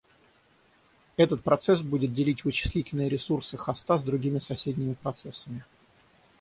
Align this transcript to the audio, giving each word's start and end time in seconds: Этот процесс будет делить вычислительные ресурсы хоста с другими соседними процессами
Этот 1.15 1.43
процесс 1.43 1.83
будет 1.83 2.11
делить 2.15 2.43
вычислительные 2.43 3.07
ресурсы 3.07 3.55
хоста 3.55 3.99
с 3.99 4.03
другими 4.03 4.39
соседними 4.39 4.95
процессами 4.95 5.63